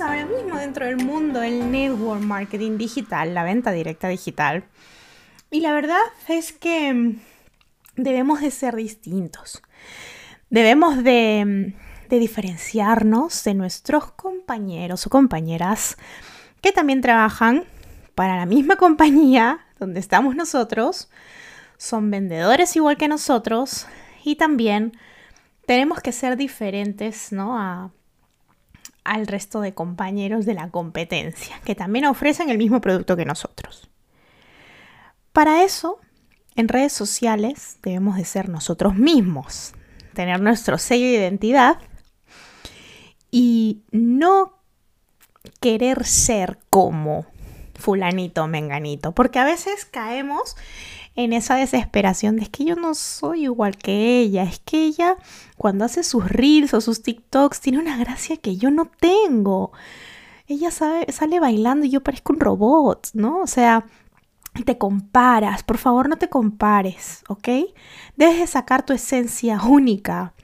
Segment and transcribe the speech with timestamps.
[0.00, 4.64] Ahora mismo dentro del mundo del network marketing digital, la venta directa digital.
[5.50, 7.16] Y la verdad es que
[7.96, 9.62] debemos de ser distintos.
[10.50, 11.74] Debemos de,
[12.08, 15.96] diferenciarnos de nuestros compañeros o compañeras
[16.60, 17.64] que también trabajan
[18.14, 21.10] para la misma compañía donde estamos nosotros,
[21.76, 23.86] son vendedores igual que nosotros
[24.24, 24.92] y también
[25.66, 27.92] tenemos que ser diferentes ¿no?
[29.04, 33.90] Al resto de compañeros de la competencia que también ofrecen el mismo producto que nosotros.
[35.32, 35.98] Para eso,
[36.56, 39.72] en redes sociales debemos de ser nosotros mismos,
[40.12, 41.78] tener nuestro sello de identidad
[43.30, 44.58] y no
[45.60, 47.26] querer ser como
[47.74, 50.56] fulanito menganito, porque a veces caemos
[51.14, 55.16] en esa desesperación de es que yo no soy igual que ella, es que ella
[55.56, 59.72] cuando hace sus reels o sus TikToks tiene una gracia que yo no tengo.
[60.46, 63.40] Ella sabe, sale bailando y yo parezco un robot, ¿no?
[63.40, 63.86] O sea,
[64.64, 67.48] te comparas, por favor no te compares, ¿ok?
[68.16, 70.34] Debes de sacar tu esencia única.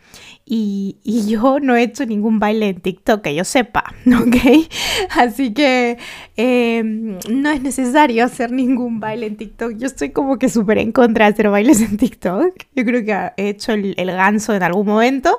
[0.44, 0.96] Y,
[1.28, 4.68] yo no he hecho ningún baile en TikTok que yo sepa, ¿ok?
[5.10, 5.98] Así que
[6.36, 9.72] em, no es necesario hacer ningún baile en TikTok.
[9.76, 12.54] Yo estoy como que súper en contra de hacer bailes en TikTok.
[12.74, 15.38] Yo creo que he hecho el, el ganso en algún momento,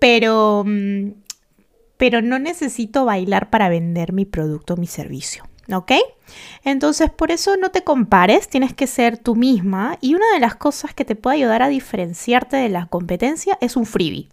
[0.00, 1.10] pero, mm,
[1.96, 5.44] pero no necesito bailar para vender mi producto mi servicio.
[5.78, 5.92] ¿Ok?
[6.64, 10.54] Entonces, por eso no te compares, tienes que ser tú misma y una de las
[10.56, 14.28] cosas que te puede ayudar a diferenciarte de la competencia es un freebie.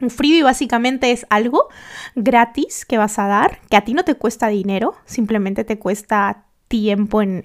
[0.00, 1.68] Un freebie básicamente es algo
[2.14, 6.44] gratis que vas a dar, que a ti no te cuesta dinero, simplemente te cuesta
[6.68, 7.42] tiempo en,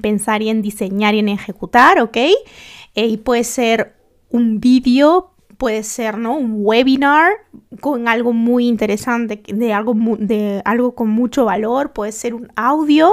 [0.00, 2.16] pensar y en diseñar y en ejecutar, ¿ok?
[2.16, 3.96] Eh, y puede ser
[4.30, 6.36] un vídeo puede ser ¿no?
[6.36, 7.32] un webinar
[7.80, 13.12] con algo muy interesante, de algo, de algo con mucho valor, puede ser un audio,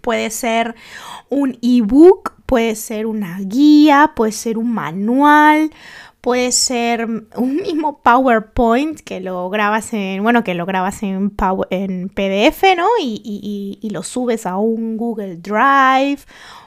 [0.00, 0.74] puede ser
[1.28, 5.70] un ebook, puede ser una guía, puede ser un manual,
[6.22, 11.34] puede ser un mismo PowerPoint que lo grabas en, bueno, que lo grabas en,
[11.70, 12.86] en PDF, ¿no?
[13.00, 16.20] Y, y, lo subes a un Google Drive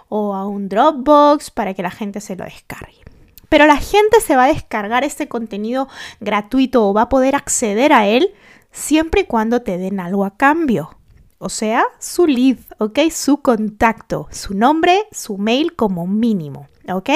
[0.10, 3.05] o a un Dropbox para que la gente se lo descargue.
[3.50, 5.88] Pero la gente se va a descargar este contenido
[6.20, 8.34] gratuito o va a poder acceder a él
[8.72, 10.96] siempre y cuando te den algo a cambio.
[11.38, 13.00] O sea, su lead, ¿ok?
[13.12, 17.10] Su contacto, su nombre, su mail como mínimo, ¿ok?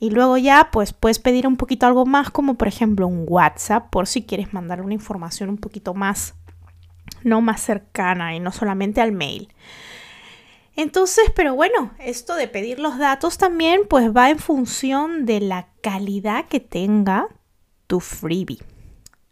[0.00, 3.88] Y luego ya pues puedes pedir un poquito algo más como por ejemplo un WhatsApp
[3.90, 6.34] por si quieres mandar una información un poquito más,
[7.24, 9.48] no más cercana y no solamente al mail.
[10.78, 15.70] Entonces, pero bueno, esto de pedir los datos también pues va en función de la
[15.82, 17.26] calidad que tenga
[17.88, 18.60] tu freebie.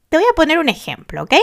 [0.09, 1.35] Te voy a poner un ejemplo, ¿ok?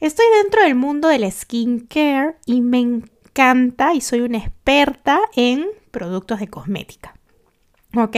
[0.00, 6.40] Estoy dentro del mundo del skincare y me encanta y soy una experta en productos
[6.40, 7.14] de cosmética.
[7.98, 8.16] ¿Ok?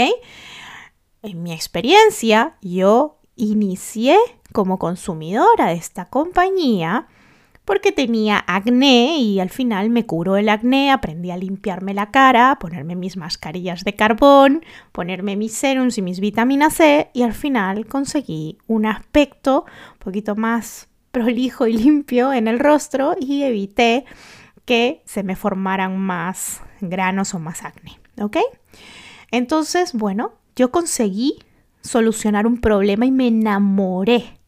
[1.22, 4.16] En mi experiencia, yo inicié
[4.52, 7.08] como consumidora de esta compañía
[7.70, 12.58] porque tenía acné y al final me curó el acné, aprendí a limpiarme la cara,
[12.58, 17.86] ponerme mis mascarillas de carbón, ponerme mis serums y mis vitaminas C y al final
[17.86, 24.04] conseguí un aspecto un poquito más prolijo y limpio en el rostro y evité
[24.64, 28.38] que se me formaran más granos o más acné, ¿ok?
[29.30, 31.38] Entonces, bueno, yo conseguí
[31.82, 34.39] solucionar un problema y me enamoré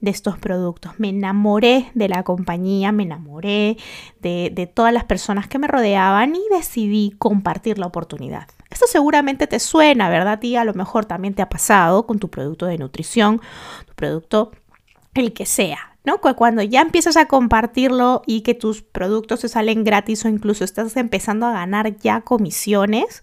[0.00, 0.92] de estos productos.
[0.98, 3.76] Me enamoré de la compañía, me enamoré
[4.20, 8.48] de, todas las personas que me rodeaban y decidí compartir la oportunidad.
[8.70, 10.60] Esto seguramente te suena, ¿verdad, tía?
[10.60, 13.40] A lo mejor también te ha pasado con tu producto de nutrición,
[13.86, 14.52] tu producto,
[15.14, 16.20] el que sea, ¿no?
[16.20, 20.96] Cuando ya empiezas a compartirlo y que tus productos te salen gratis o incluso estás
[20.96, 23.22] empezando a ganar ya comisiones,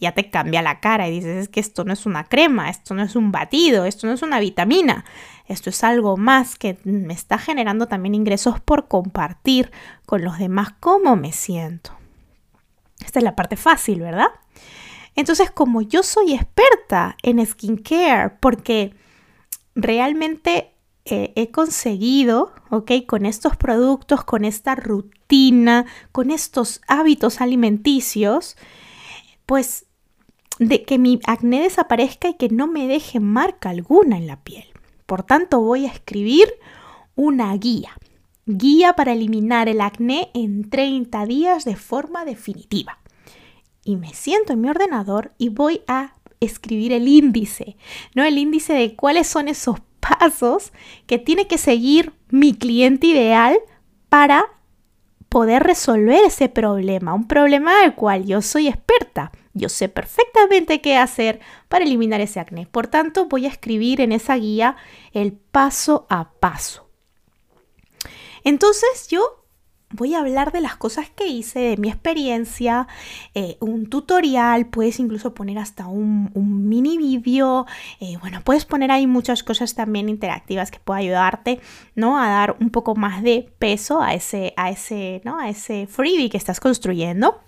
[0.00, 2.94] ya te cambia la cara y dices, es que esto no es una crema, esto
[2.94, 5.04] no es un batido, esto no es una vitamina,
[5.46, 9.72] esto es algo más que me está generando también ingresos por compartir
[10.06, 11.92] con los demás cómo me siento.
[13.04, 14.28] Esta es la parte fácil, ¿verdad?
[15.16, 18.94] Entonces, como yo soy experta en skincare, porque
[19.74, 20.74] realmente
[21.04, 22.92] eh, he conseguido, ¿ok?
[23.06, 28.56] Con estos productos, con esta rutina, con estos hábitos alimenticios,
[29.46, 29.87] pues
[30.58, 34.64] de que mi acné desaparezca y que no me deje marca alguna en la piel.
[35.06, 36.48] Por tanto, voy a escribir
[37.14, 37.92] una guía.
[38.46, 42.98] Guía para eliminar el acné en 30 días de forma definitiva.
[43.84, 47.76] Y me siento en mi ordenador y voy a escribir el índice,
[48.14, 48.24] ¿no?
[48.24, 50.72] El índice de cuáles son esos pasos
[51.06, 53.58] que tiene que seguir mi cliente ideal
[54.08, 54.46] para
[55.28, 59.32] poder resolver ese problema, un problema del cual yo soy experta.
[59.54, 62.66] Yo sé perfectamente qué hacer para eliminar ese acné.
[62.66, 64.76] Por tanto, voy a escribir en esa guía
[65.12, 66.88] el paso a paso.
[68.44, 69.44] Entonces yo
[69.90, 72.86] voy a hablar de las cosas que hice, de mi experiencia,
[73.34, 77.66] eh, un tutorial, puedes incluso poner hasta un, mini vídeo,
[78.00, 81.60] eh, bueno, puedes poner ahí muchas cosas también interactivas que puedan ayudarte,
[81.94, 82.18] ¿no?
[82.18, 85.38] A dar un poco más de peso a ese, a ese, ¿no?
[85.38, 87.40] A ese freebie que estás construyendo.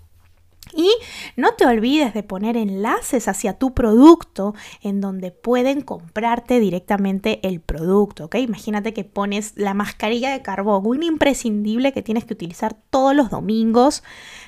[0.74, 0.90] Y
[1.36, 7.60] no te olvides de poner enlaces hacia tu producto en donde pueden comprarte directamente el
[7.60, 8.36] producto, ¿ok?
[8.36, 13.30] Imagínate que pones la mascarilla de carbón, un imprescindible que tienes que utilizar todos los
[13.30, 14.02] domingos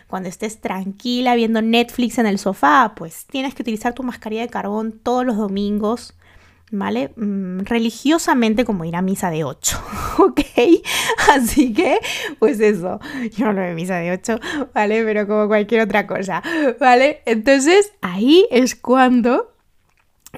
[0.07, 4.49] cuando estés tranquila viendo Netflix en el sofá, pues tienes que utilizar tu mascarilla de
[4.49, 6.15] carbón todos los domingos
[6.73, 7.13] ¿vale?
[7.17, 9.81] Mm, religiosamente como ir a misa de 8,
[10.19, 10.41] ¿ok?
[11.31, 11.99] Así que,
[12.39, 12.99] pues eso,
[13.37, 14.41] yo no lo de misa de 8,
[14.75, 15.05] ¿vale?
[15.05, 16.43] Pero como cualquier otra cosa,
[16.81, 17.23] ¿vale?
[17.27, 19.53] Entonces ahí es cuando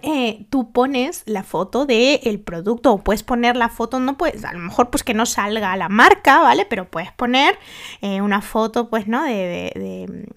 [0.03, 4.53] eh, tú pones la foto del producto o puedes poner la foto, no puedes, a
[4.53, 6.67] lo mejor pues que no salga la marca, ¿vale?
[6.69, 7.57] Pero puedes poner
[8.01, 9.23] eh, una foto pues, ¿no?
[9.23, 10.29] de de,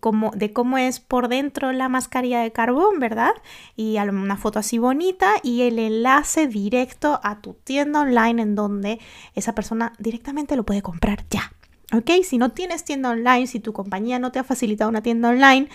[0.00, 3.32] cómo, de cómo es por dentro la mascarilla de carbón, ¿verdad?
[3.76, 9.00] Y una foto así bonita y el enlace directo a tu tienda online en donde
[9.34, 11.52] esa persona directamente lo puede comprar ya.
[11.92, 12.10] ¿Ok?
[12.24, 15.68] Si no tienes tienda online, si tu compañía no te ha facilitado una tienda online,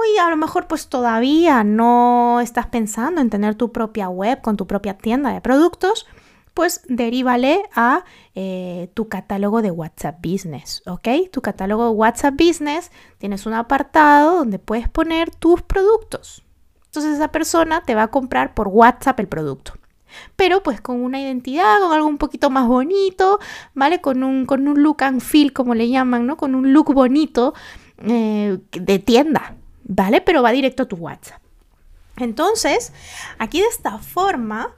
[0.00, 4.56] Oye, a lo mejor pues todavía no estás pensando en tener tu propia web con
[4.56, 6.06] tu propia tienda de productos,
[6.58, 8.02] pues derívale a
[8.34, 11.30] eh, tu catálogo de WhatsApp Business, ¿ok?
[11.30, 16.42] Tu catálogo de WhatsApp Business tienes un apartado donde puedes poner tus productos.
[16.86, 19.74] Entonces esa persona te va a comprar por WhatsApp el producto.
[20.34, 23.38] Pero pues con una identidad, con algo un poquito más bonito,
[23.74, 24.00] ¿vale?
[24.00, 26.36] Con un, con un look and feel, como le llaman, ¿no?
[26.36, 27.54] Con un look bonito
[27.98, 29.54] eh, de tienda,
[29.84, 30.22] ¿vale?
[30.22, 31.40] Pero va directo a tu WhatsApp.
[32.16, 32.92] Entonces,
[33.38, 34.74] aquí de esta forma,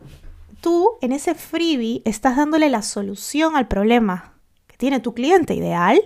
[0.61, 4.35] tú en ese freebie estás dándole la solución al problema
[4.67, 6.01] que tiene tu cliente ideal,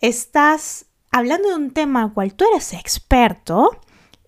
[0.00, 3.70] estás hablando de un tema al cual tú eres experto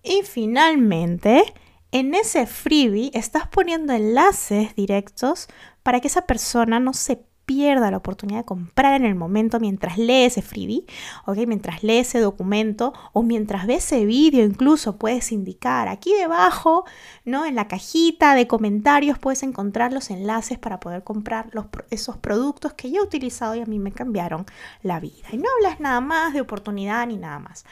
[0.03, 1.53] y finalmente
[1.91, 5.47] en ese freebie estás poniendo enlaces directos
[5.83, 9.97] para que esa persona no se pierda la oportunidad de comprar en el momento mientras
[9.97, 10.85] lee ese freebie,
[11.25, 11.37] ¿ok?
[11.47, 16.83] Mientras lee ese documento o mientras ve ese vídeo incluso puedes indicar aquí debajo,
[17.23, 17.45] ¿no?
[17.45, 21.49] En la cajita de comentarios puedes encontrar los enlaces para poder comprar
[21.89, 24.45] esos productos que yo he utilizado y a mí me cambiaron
[24.83, 25.29] la vida.
[25.31, 27.65] Y no hablas nada más de oportunidad ni nada más.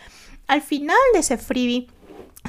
[0.48, 1.88] Al final de ese freebie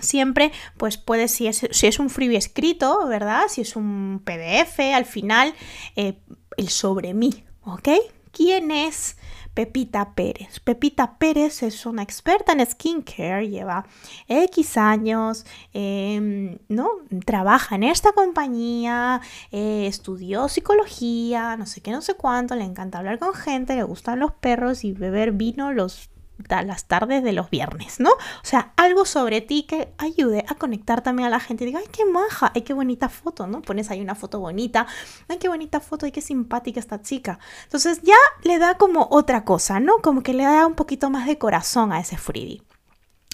[0.03, 3.45] Siempre, pues puedes, si es, si es un freebie escrito, ¿verdad?
[3.49, 5.55] Si es un PDF, al final,
[5.97, 6.19] eh,
[6.57, 7.89] el sobre mí, ¿ok?
[8.33, 9.17] ¿Quién es
[9.55, 10.61] Pepita Pérez?
[10.61, 13.87] Pepita Pérez es una experta en skincare, lleva
[14.29, 16.91] X años, em, ¿no?
[17.25, 19.23] Trabaja en esta compañía,
[19.53, 23.85] eh, estudió psicología, no sé qué, no sé cuánto, le encanta hablar con gente, le
[23.85, 26.11] gustan los perros y beber vino los
[26.49, 28.11] las tardes de los viernes, ¿no?
[28.11, 31.87] O sea, algo sobre ti que ayude a conectar también a la gente diga, ay,
[31.91, 33.63] qué maja, ay, qué bonita foto, ¿no?
[33.63, 34.87] Pones ahí una foto bonita,
[35.29, 37.39] ay, qué bonita foto, ay, qué simpática esta chica.
[37.65, 39.99] Entonces ya le da como otra cosa, ¿no?
[40.03, 42.63] Como que le da un poquito más de corazón a ese freebie.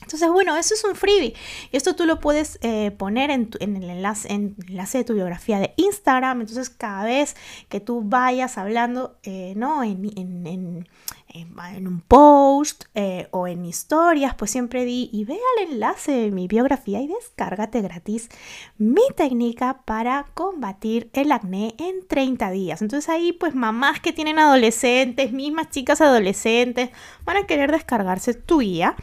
[0.02, 1.34] Entonces, bueno, eso es un freebie.
[1.70, 5.58] Y esto tú lo puedes eh, poner en, el enlace, en enlace de tu biografía
[5.58, 6.40] de Instagram.
[6.40, 7.36] Entonces, cada vez
[7.68, 9.82] que tú vayas hablando, eh, ¿no?
[11.86, 16.48] Un post eh, o en historias, pues siempre di y ve al enlace de mi
[16.48, 18.28] biografía y descárgate gratis
[18.78, 22.82] mi técnica para combatir el acné en 30 días.
[22.82, 26.90] Entonces ahí pues mamás que tienen adolescentes, mismas chicas adolescentes,
[27.24, 28.96] van a querer descargarse tu guía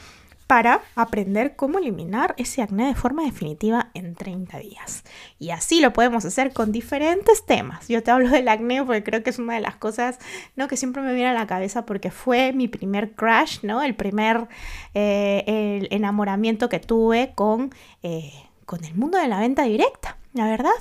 [0.49, 5.03] para aprender cómo eliminar ese acné de forma definitiva en 30 días.
[5.37, 7.87] Y así lo podemos hacer con diferentes temas.
[7.87, 10.17] Yo te hablo del acné porque creo que es una de las cosas
[10.55, 10.67] ¿no?
[10.67, 13.83] que siempre me viene a la cabeza porque fue mi primer crash, ¿no?
[13.83, 14.47] el primer
[14.95, 18.33] eh, el enamoramiento que tuve con, eh,
[18.65, 20.71] con el mundo de la venta directa, la verdad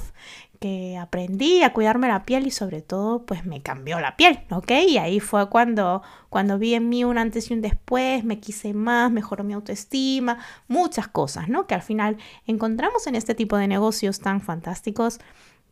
[0.60, 4.70] que aprendí a cuidarme la piel y sobre todo pues me cambió la piel, ¿ok?
[4.88, 8.74] Y ahí fue cuando, cuando vi en mí un antes y un después, me quise
[8.74, 11.66] más, mejoró mi autoestima, muchas cosas, ¿no?
[11.66, 15.20] Que al final encontramos en este tipo de negocios tan fantásticos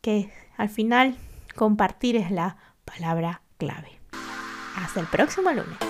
[0.00, 1.16] que al final
[1.56, 3.98] compartir es la palabra clave.
[4.76, 5.85] Hasta el próximo lunes.